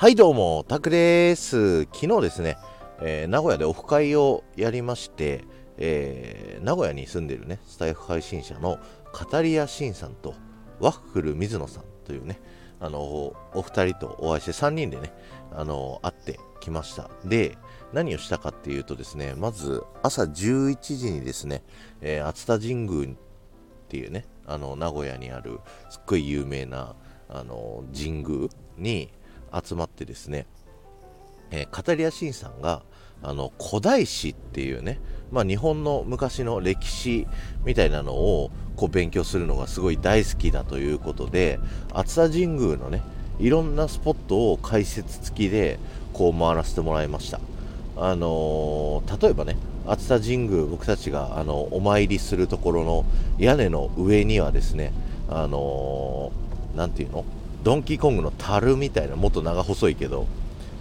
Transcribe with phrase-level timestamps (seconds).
[0.00, 1.82] はいどうも、タクです。
[1.86, 2.56] 昨日ですね、
[3.02, 5.42] えー、名古屋でオフ会をやりまして、
[5.76, 8.78] えー、名古屋に住んでるね、スタイフ配信者の
[9.12, 10.36] カタリアシンさんと
[10.78, 12.40] ワッフル水野さんというね、
[12.78, 15.12] あのお二人とお会いして3人でね、
[15.50, 17.10] あの会ってきました。
[17.24, 17.58] で、
[17.92, 21.64] 何をしたかっていうとですね、まず朝11時にですね、
[22.02, 23.16] えー、熱田神宮っ
[23.88, 25.58] ていうね、あの名古屋にある
[25.90, 26.94] すっごい有名な
[27.28, 29.10] あの神宮に、
[29.52, 30.46] 集まってですね、
[31.50, 32.82] えー、カタリア・シンさんが
[33.22, 35.00] あの古代史っていうね、
[35.32, 37.26] まあ、日本の昔の歴史
[37.64, 41.58] みたいなのをこう勉強するのがすごい大好きだということで
[41.92, 43.02] 熱田神宮のね
[43.40, 45.78] いろんなスポットを解説付きで
[46.12, 47.40] こう回らせてもらいました。
[47.96, 49.56] あのー、例えばね
[49.86, 53.04] 熱田神宮僕たちがあのお参りするところの
[53.38, 54.92] 屋根の上にはですね
[55.28, 57.24] あのー、ていうの？
[57.62, 60.26] ドンキーコングの樽みたいなもっと長細いけど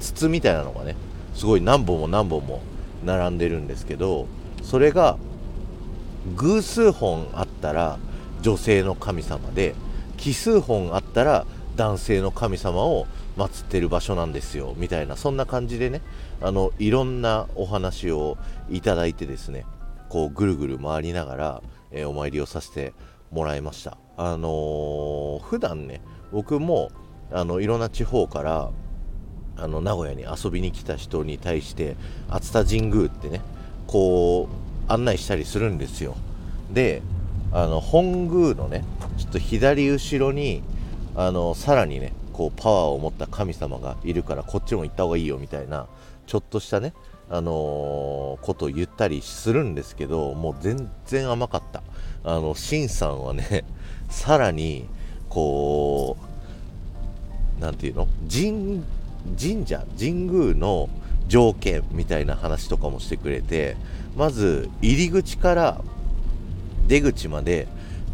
[0.00, 0.96] 筒みたいなのがね
[1.34, 2.62] すごい何本も何本も
[3.04, 4.26] 並んでるんですけど
[4.62, 5.18] それが
[6.36, 7.98] 偶数本あったら
[8.42, 9.74] 女性の神様で
[10.16, 16.02] 奇数本あったら男性の神様を祀ってる場所なんですよみたいなそんな感じでね
[16.40, 18.36] あのいろんなお話を
[18.68, 19.64] いただいてですね
[20.08, 22.92] こうぐるぐる回りながら、えー、お参りをさせて
[23.30, 24.01] もらいました。
[24.16, 26.00] あのー、普段ね
[26.32, 26.90] 僕も
[27.30, 28.70] あのいろんな地方から
[29.56, 31.96] あの名古屋に遊びに来た人に対して
[32.28, 33.40] 熱田神宮ってね
[33.86, 34.48] こ
[34.88, 36.16] う案内したりするんですよ。
[36.70, 37.02] で
[37.52, 38.84] あの本宮のね
[39.18, 40.62] ちょっと左後ろに
[41.14, 45.86] あのさらにねこうパワーを持った神様がいるからこっちも行った方がいいよみたいな
[46.26, 46.94] ちょっとしたね
[47.28, 51.82] あのー、ことを言ったりするんですけどもう全然甘かった。
[52.24, 53.64] あのシンさんはね
[54.08, 54.86] さらに
[55.28, 56.16] こ
[57.58, 58.08] う何て言うの？
[58.30, 58.82] 神
[59.40, 60.88] 神社神宮の
[61.28, 63.76] 条件みたいな話とかもしてくれて
[64.16, 65.80] まず入り口から
[66.88, 67.68] 出口まで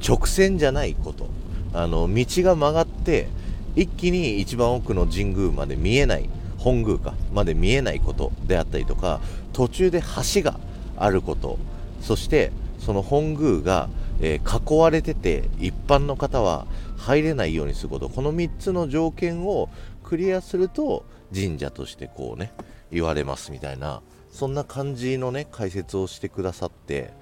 [0.06, 1.26] 直線じゃないこと。
[1.74, 3.28] あの道が曲がって
[3.76, 9.20] 一気に一番奥の神宮まで見えない本宮かまで見えないことであったりとか
[9.52, 10.02] 途中で
[10.34, 10.58] 橋が
[10.96, 11.58] あること。
[12.00, 13.88] そしてその本宮が、
[14.20, 18.08] えー、囲われてて一般の方は入れないようにすること。
[18.08, 19.68] この3つの条件を
[20.02, 22.52] クリアすると神社としてこうね
[22.90, 27.12] 言われますみたいなそんな感じのね解説をしてくださって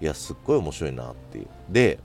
[0.00, 1.46] いやすっごい面白いなっていう。
[1.70, 1.98] で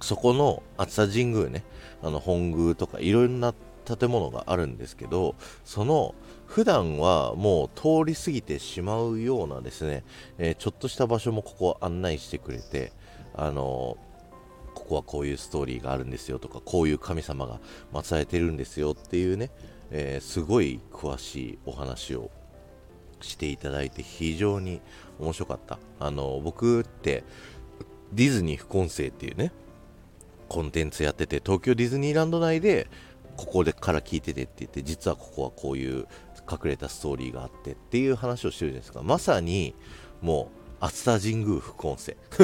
[0.00, 1.64] そこの熱田神宮ね
[2.02, 5.34] あの本宮とかいろんな建物があるんですけど
[5.64, 6.14] その
[6.46, 10.04] 普段はもう通り過ぎてしまうようなですね、
[10.38, 12.92] えー、ちょっとした場所もここ案内してくれて
[13.34, 13.96] あの
[14.74, 17.60] ここはこういうストーリーがあるんですよとかこういう神様が
[17.92, 19.50] 祀られてるんですよっていうね、
[19.90, 22.30] えー、すごい詳しいお話を
[23.20, 24.80] していただいて非常に
[25.20, 25.78] 面白かった。
[26.00, 27.24] あの僕って
[28.12, 29.52] ディズニー副音声っていうね
[30.48, 32.88] コンテンツやってて東京ディズニーランド内で
[33.36, 36.06] ここでから聞いててって言って実はここはこういう
[36.50, 39.02] 隠れたストーリーがあってっていう話をしてるじゃないですか。
[39.02, 39.74] まさに
[40.20, 42.16] もう熱田神宮副音声。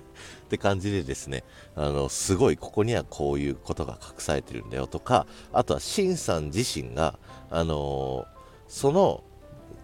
[0.00, 0.02] っ
[0.48, 7.18] て感じでですね、あの、すごいここにはこういうことが隠されてるんだよとか、あとはシさん自身が、
[7.50, 8.26] あの
[8.68, 9.22] その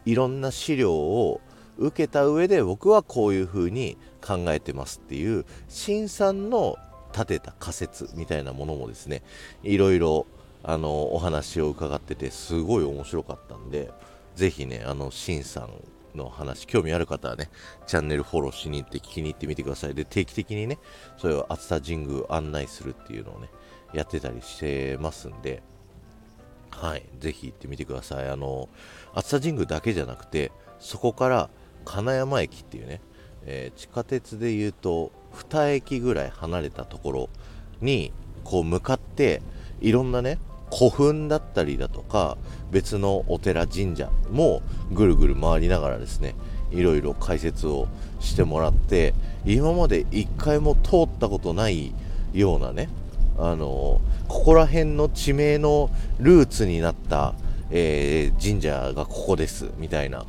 [0.05, 1.41] いろんな資料を
[1.77, 6.79] 受けた上で僕はこういうふうに考えてますっていう、シさんの
[7.13, 9.23] 立てた仮説みたいなものもですね、
[9.63, 10.27] いろいろ
[10.63, 13.91] あのお話を伺っててすごい面白かったんで、
[14.37, 15.71] ぜひね、あの、シンさん
[16.15, 17.51] の話、興味ある方はね、
[17.87, 19.95] チャンネルフォローしに行って聞きに行ってみてください。
[19.95, 20.79] で、定期的にね、
[21.19, 23.49] それを熱田神宮案内するっていうのをね、
[23.93, 25.63] やってたりしてますんで、
[26.71, 28.29] はい、ぜひ行ってみてください。
[28.29, 28.69] あの、
[29.15, 31.51] 熱田神宮だけじゃなくて、そこから
[31.85, 33.01] 金山駅っていうね、
[33.45, 37.29] えー、地下鉄で言うと2駅ぐらい離れたところ
[37.81, 38.13] に
[38.45, 39.43] こう向かって
[39.81, 40.39] いろんなね
[40.73, 42.39] 古墳だったりだとか
[42.71, 46.35] 別のお寺神社もぐるぐる回りながらですね
[46.71, 47.89] いろいろ解説を
[48.21, 49.13] してもらって
[49.45, 51.93] 今まで一回も通ったことない
[52.33, 52.89] ようなね
[53.39, 57.35] あのここら辺の地名のルーツになった、
[57.71, 60.25] えー、神社がここですみたいな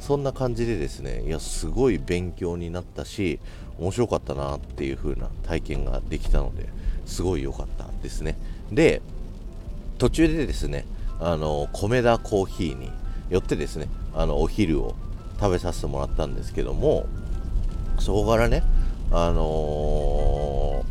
[0.00, 3.40] そんな感じでですねいやすごい勉強になったし
[3.78, 6.68] 面白かったなっていう風な体験ができたので
[7.06, 8.36] すごい良かったですね。
[8.70, 9.00] で
[9.98, 10.86] 途中でですね
[11.20, 12.90] あの米田コーヒーに
[13.30, 14.94] よってですねあのお昼を
[15.40, 17.06] 食べさせてもらったんですけども
[17.98, 18.62] そこからね
[19.10, 20.84] あの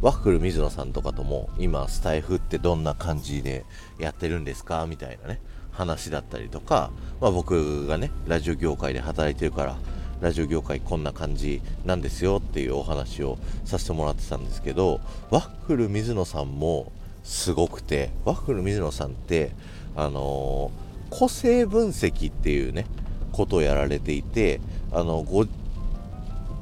[0.00, 3.64] ワッフル水野さんとかとも今スタイフってどんな感じで
[3.98, 4.86] やってるんですか？
[4.88, 5.40] みたいなね
[5.70, 6.90] 話だったりとか、
[7.20, 9.76] まあ、僕がねラジオ業界で働いてるから
[10.20, 15.00] ラジオ業界こんな感じなんですよっていうお話をさせてもらってたんですけど
[15.30, 19.52] ワッフル水野さんもすごくてワッフル水野さんって
[19.96, 22.86] あのー、個性分析っていうね
[23.32, 24.60] ことをやられていて
[24.92, 25.46] あのご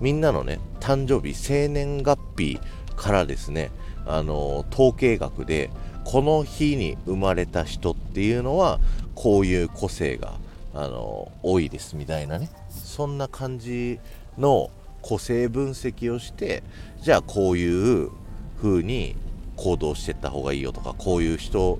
[0.00, 2.60] みんなのね誕生日生年月日
[2.96, 3.70] からですね
[4.06, 5.70] あのー、統計学で
[6.04, 8.80] この日に生まれた人っていうのは
[9.14, 10.32] こういう個性が
[10.74, 13.98] あの多いですみたいなねそんな感じ
[14.38, 14.70] の
[15.02, 16.62] 個性分析をして
[17.02, 18.10] じゃあこういう
[18.60, 19.16] 風に
[19.60, 21.78] 行動していった方がいいよとかこういう人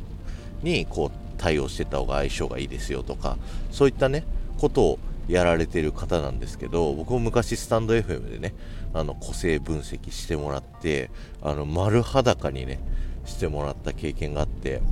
[0.62, 3.38] にこう対応していった方が相性がいいですよとか
[3.71, 4.25] そういったね
[4.59, 4.99] ことを
[5.29, 8.53] やられてる方なんですけど僕も昔スタンド FM でね
[8.93, 11.11] あの個性分析してもらって
[11.41, 12.81] あの丸裸にね
[13.25, 14.82] してもらった経験があって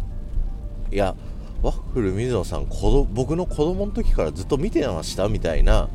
[0.91, 1.15] いや
[1.61, 2.67] ワッフル水野さん
[3.13, 5.89] 僕の子供の時からずっと見てましたみたいな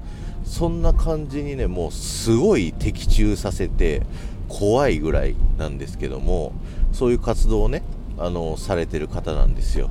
[0.43, 4.03] そんな感じにねもうすごい的中させて
[4.49, 6.53] 怖いぐらいなんですけども
[6.93, 7.83] そういう活動をね
[8.17, 9.89] あのされてる方なんですよ。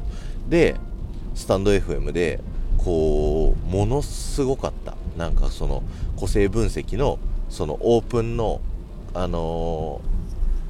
[0.48, 0.76] で
[1.34, 2.40] スタンド FM で
[2.78, 4.96] こうものすごかった。
[5.16, 5.82] なんかその
[6.16, 7.18] 個性分析の
[7.50, 8.60] そのオープンの
[9.14, 10.00] あの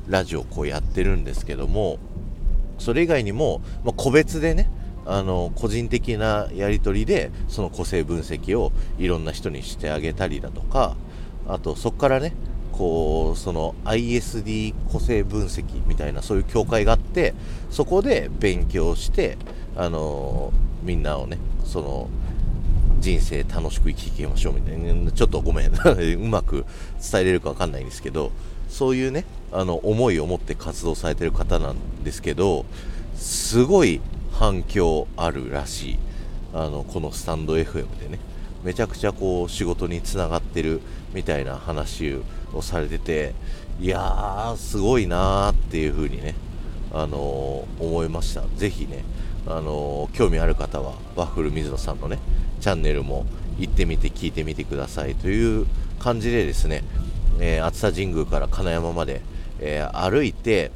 [0.08, 1.98] ー、ラジオをこうやってるんですけども
[2.78, 4.68] それ以外にも、まあ、個別でね
[5.06, 10.96] あの個人的なやり取りでその個性分析をいろんな人にしてあげたりだとか
[11.46, 12.34] あとそこからね
[12.72, 17.34] こうその ISD 個性分析みたいなそういう協会があって
[17.70, 19.38] そこで勉強して
[19.76, 20.52] あの
[20.82, 22.08] みんなをねその
[22.98, 25.10] 人生楽しく生きていきましょうみたいな。
[25.10, 25.72] ちょっとごめん。
[25.74, 26.64] うまく
[27.00, 28.30] 伝えれるか分かんないんですけど
[28.68, 32.64] そういうねあの思いを持って活動されてる方なんですけど
[33.16, 35.98] すごい反響あるらしい。
[36.54, 38.18] あのこのスタンド FM でね。
[38.64, 40.80] めちゃくちゃこう仕事につながってる
[41.14, 42.22] みたいな話を
[42.60, 43.34] されてて
[43.80, 46.34] いやーすごいなーっていう風にね
[46.92, 48.42] あのー、思いました。
[48.56, 49.04] ぜひね
[49.46, 52.18] あのー、興味ある方はワッフル水野さんのね
[52.60, 53.24] チャンネルも
[53.58, 55.14] 行ってみて聞いてみてください。
[55.14, 55.66] という
[55.98, 56.84] 感じでですね、
[57.40, 59.22] えー、熱田神宮から金山まで、
[59.60, 60.70] え歩いて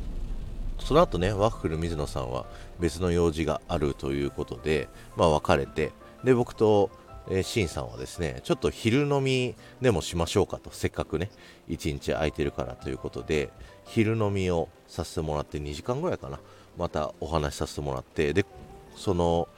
[0.79, 2.47] その後ねワッフル水野さんは
[2.79, 5.93] 別の用事があるということで、まあ、別れて
[6.25, 6.91] で僕と、
[7.29, 10.71] えー、シンさんはですねちょっと昼飲みでもしましょうかと。
[10.73, 11.31] せっかくね
[11.69, 13.51] 1日空いてるからということで
[13.85, 16.39] 昼飲みをさせてもらって2時間ぐらいかな。
[16.79, 18.45] またお話しさせてもらってで
[18.97, 19.49] その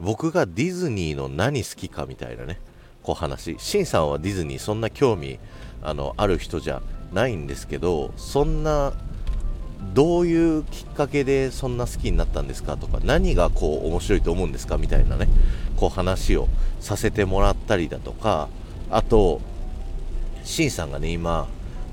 [0.00, 2.60] 僕がディズニーの何好きかみたいなね
[3.02, 3.56] こう話。
[3.58, 5.38] シンさんはディズニーそんな興味
[5.82, 6.82] あのある人じゃ
[7.12, 8.92] ないんですけどそんな
[9.94, 15.28] どういうきっかけでそんな好きになったんですかとか何がこう面白いと思うんですかみたいなね。
[15.82, 16.46] こう話を
[16.78, 18.48] させてもらったりだとか
[18.88, 19.40] あと
[20.44, 21.48] シンさんがね今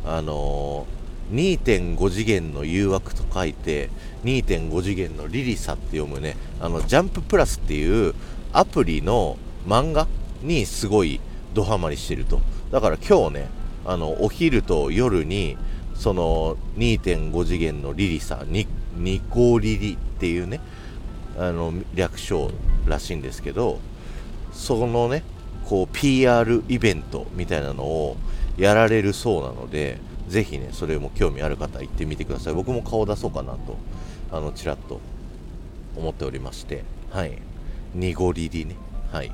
[0.05, 3.89] あのー、2.5次元の誘惑と書いて
[4.25, 8.13] 2.5次元のリリサって読むねあのジャンププラスっていう
[8.53, 10.07] アプリの漫画
[10.43, 11.19] にすごい
[11.55, 12.41] ドハマりしてると。
[12.69, 13.47] だから今日ね
[13.87, 15.57] あのお昼と夜に
[15.95, 20.61] その2.5次元のリリさんニニコリリっていうね
[21.39, 22.51] あの略称
[22.89, 23.79] らしいんですけど
[24.51, 25.23] そのね
[25.65, 28.17] こう PR イベントみたいなのを
[28.57, 32.53] やられるそうなのでぜひねそれも興味ある方行ってみてください。
[32.53, 33.77] 僕も顔出そうかなと
[34.31, 34.99] あのちらっと
[35.95, 37.37] 思っておりましてはい。
[37.95, 38.75] ニゴリリね。
[39.11, 39.31] はい。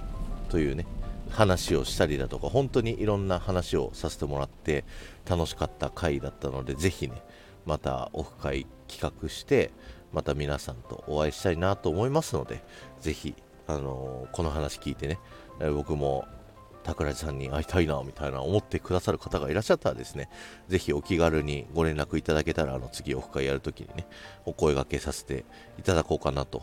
[0.49, 0.85] というね
[1.29, 4.85] 話をしたりだとか本当にいろんな話をさせてもらって
[5.29, 7.21] 楽しかった回だったのでぜひね
[7.65, 9.71] またオフ会企画して
[10.13, 12.63] また皆さんとお会いしたいなと思いますので
[13.01, 13.35] ぜひ、
[13.67, 15.19] あの、この話聞いてね
[15.59, 16.25] 僕も
[16.85, 20.29] 桜地さんに会いたいなみたいな思ってくださる方がいらっしゃったらですね
[20.67, 24.05] ぜひお気軽にご連絡いただけたらあの次オフ会やるときにね
[24.45, 25.45] お声がけさせて
[25.79, 26.61] いただこうかなと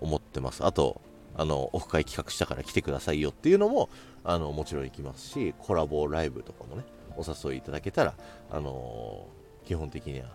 [0.00, 0.64] 思ってます。
[0.64, 1.00] あと
[1.34, 3.88] あのオフ会企画したから来てくださいよっていうのも
[4.22, 6.84] あのもちろん行きますしコラボライブとかもね
[7.16, 8.14] お誘いいただけたら、
[8.50, 10.26] あのー、基本的には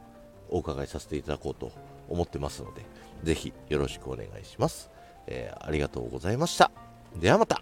[0.49, 1.71] お伺いさせていただこうと
[2.09, 2.83] 思ってますので
[3.23, 4.89] ぜひよろしくお願いします、
[5.27, 6.71] えー、ありがとうございました。
[7.15, 7.61] ではまた。